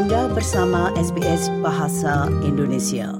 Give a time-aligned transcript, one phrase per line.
[0.00, 3.12] Anda bersama SBS Bahasa Indonesia.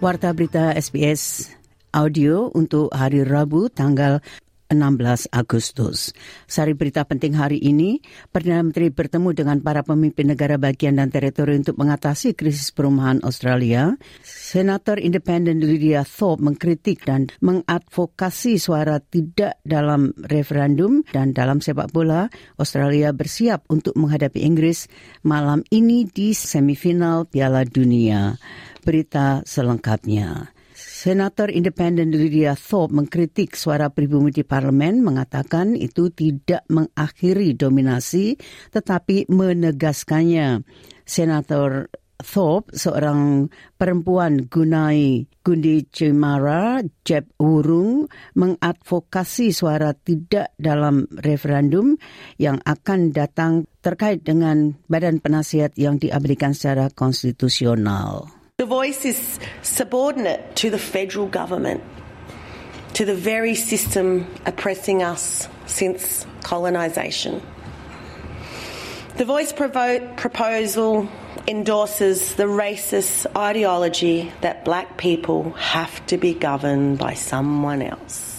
[0.00, 1.52] Warta berita SBS
[1.92, 4.24] audio untuk hari Rabu tanggal
[4.76, 6.14] 16 Agustus.
[6.46, 7.98] Sari berita penting hari ini,
[8.30, 13.98] Perdana Menteri bertemu dengan para pemimpin negara bagian dan teritori untuk mengatasi krisis perumahan Australia.
[14.24, 22.30] Senator Independen Lydia Thorpe mengkritik dan mengadvokasi suara tidak dalam referendum dan dalam sepak bola,
[22.56, 24.86] Australia bersiap untuk menghadapi Inggris
[25.26, 28.38] malam ini di semifinal Piala Dunia.
[28.84, 30.53] Berita selengkapnya.
[30.84, 38.36] Senator Independen Lydia Thorpe mengkritik suara pribumi di parlemen mengatakan itu tidak mengakhiri dominasi
[38.68, 40.60] tetapi menegaskannya.
[41.08, 41.88] Senator
[42.20, 43.48] Thorpe, seorang
[43.80, 48.04] perempuan Gunai Gundi Cemara, Jeb Wurung,
[48.36, 51.96] mengadvokasi suara tidak dalam referendum
[52.36, 58.43] yang akan datang terkait dengan badan penasihat yang diabadikan secara konstitusional.
[58.58, 61.82] The voice is subordinate to the federal government,
[62.92, 67.42] to the very system oppressing us since colonisation.
[69.16, 71.08] The voice provo- proposal
[71.48, 78.33] endorses the racist ideology that black people have to be governed by someone else.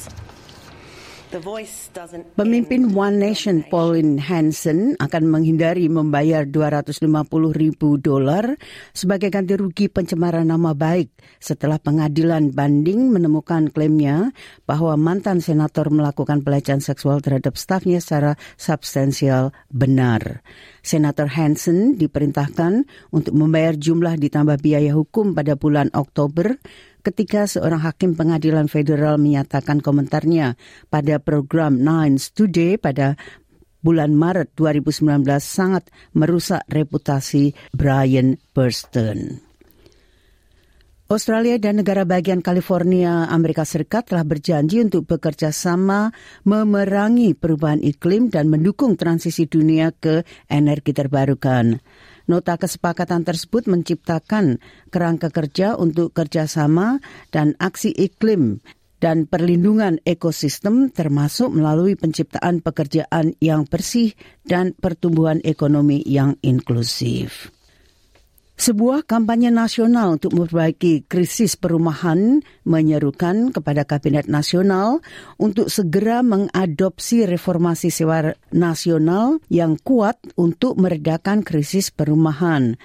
[2.35, 7.03] Pemimpin One Nation Pauline Hanson akan menghindari membayar 250
[7.51, 8.55] ribu dolar
[8.95, 11.11] sebagai ganti rugi pencemaran nama baik
[11.43, 14.31] setelah pengadilan banding menemukan klaimnya
[14.63, 20.39] bahwa mantan senator melakukan pelecehan seksual terhadap stafnya secara substansial benar.
[20.85, 26.55] Senator Hanson diperintahkan untuk membayar jumlah ditambah biaya hukum pada bulan Oktober
[27.05, 30.57] ketika seorang hakim pengadilan federal menyatakan komentarnya
[30.89, 33.13] pada program Nines Today pada
[33.85, 39.45] bulan Maret 2019 sangat merusak reputasi Brian Burston.
[41.05, 46.09] Australia dan negara bagian California, Amerika Serikat telah berjanji untuk bekerja sama
[46.49, 51.77] memerangi perubahan iklim dan mendukung transisi dunia ke energi terbarukan.
[52.25, 54.57] Nota kesepakatan tersebut menciptakan
[54.89, 56.97] kerangka kerja untuk kerjasama
[57.29, 58.59] dan aksi iklim
[58.97, 67.54] dan perlindungan ekosistem termasuk melalui penciptaan pekerjaan yang bersih dan pertumbuhan ekonomi yang inklusif.
[68.55, 75.03] Sebuah kampanye nasional untuk memperbaiki krisis perumahan menyerukan kepada Kabinet Nasional
[75.35, 82.79] untuk segera mengadopsi reformasi sewa nasional yang kuat untuk meredakan krisis perumahan.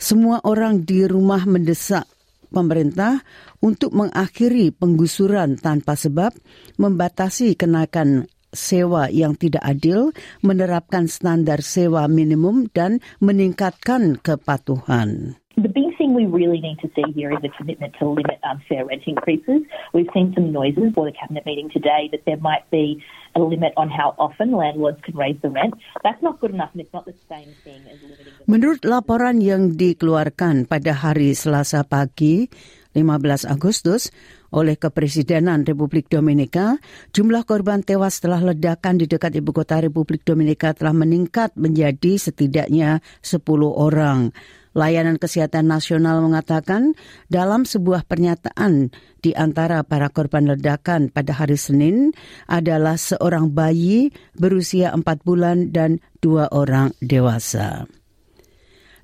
[0.00, 2.08] Semua orang di rumah mendesak
[2.48, 3.20] pemerintah
[3.60, 6.32] untuk mengakhiri penggusuran tanpa sebab,
[6.80, 8.24] membatasi kenaikan
[8.56, 15.38] sewa yang tidak adil, menerapkan standar sewa minimum dan meningkatkan kepatuhan.
[15.54, 18.90] The big thing we really need to see here is a commitment to limit unfair
[18.90, 19.62] rent increases.
[19.94, 22.98] We've seen some noises for the cabinet meeting today that there might be
[23.34, 25.74] a limit on how often landlords can raise the rent.
[26.02, 29.38] That's not good enough and it's not the same thing as limiting the Menurut laporan
[29.38, 32.50] yang dikeluarkan pada hari Selasa pagi,
[32.94, 34.10] 15 Agustus,
[34.54, 36.78] oleh Kepresidenan Republik Dominika,
[37.10, 43.02] jumlah korban tewas setelah ledakan di dekat ibu kota Republik Dominika telah meningkat menjadi setidaknya
[43.20, 43.42] 10
[43.74, 44.30] orang.
[44.74, 46.98] Layanan Kesehatan Nasional mengatakan
[47.30, 48.90] dalam sebuah pernyataan
[49.22, 52.10] di antara para korban ledakan pada hari Senin
[52.50, 57.86] adalah seorang bayi berusia 4 bulan dan dua orang dewasa.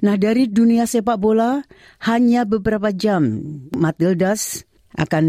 [0.00, 1.60] Nah dari dunia sepak bola
[2.08, 3.44] hanya beberapa jam
[3.76, 4.64] Matildas
[4.96, 5.24] akan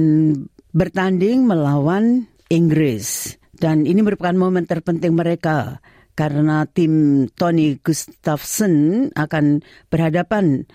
[0.72, 3.38] bertanding melawan Inggris.
[3.52, 5.84] Dan ini merupakan momen terpenting mereka
[6.18, 9.62] karena tim Tony Gustafsson akan
[9.94, 10.66] berhadapan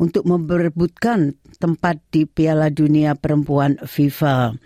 [0.00, 4.56] untuk memperebutkan tempat di Piala Dunia Perempuan FIFA.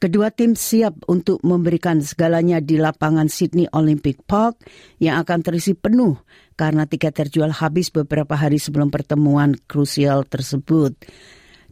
[0.00, 4.64] Kedua tim siap untuk memberikan segalanya di lapangan Sydney Olympic Park
[4.96, 6.16] yang akan terisi penuh
[6.56, 10.96] karena tiket terjual habis beberapa hari sebelum pertemuan krusial tersebut.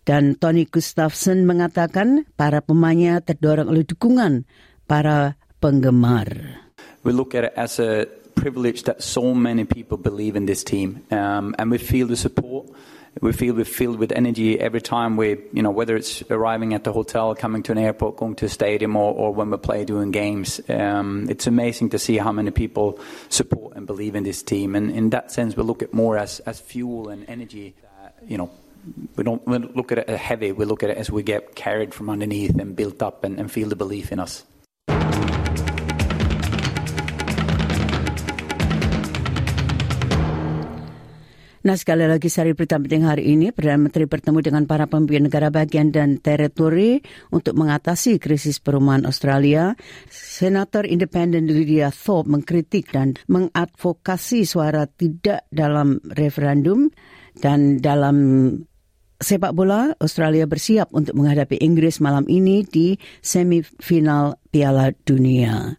[0.09, 4.49] Dan Tony Gustafsson mengatakan para pemainnya terdorong oleh dukungan
[4.89, 6.33] para penggemar.
[7.05, 11.05] We look at it as a privilege that so many people believe in this team
[11.13, 12.73] um, and we feel the support
[13.21, 16.85] we feel we're filled with energy every time we, you know, whether it's arriving at
[16.85, 19.85] the hotel, coming to an airport, going to a stadium, or, or when we play
[19.85, 20.61] doing games.
[20.69, 24.75] Um, it's amazing to see how many people support and believe in this team.
[24.75, 28.39] And in that sense, we look at more as, as fuel and energy, that, you
[28.39, 28.51] know,
[29.17, 31.55] we don't, we look at it as heavy, we look at it as we get
[31.55, 34.45] carried from underneath and built up and, and feel the belief in us.
[41.69, 45.53] Nah sekali lagi sari berita penting hari ini Perdana Menteri bertemu dengan para pemimpin negara
[45.53, 49.77] bagian dan teritori untuk mengatasi krisis perumahan Australia.
[50.09, 56.89] Senator Independen Lydia Thorpe mengkritik dan mengadvokasi suara tidak dalam referendum
[57.43, 58.17] dan dalam
[59.19, 65.75] sepak bola Australia bersiap untuk menghadapi Inggris malam ini di semifinal Piala Dunia.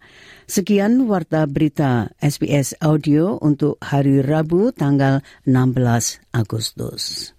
[0.49, 7.38] Sekian warta berita SBS Audio untuk hari Rabu tanggal 16 Agustus.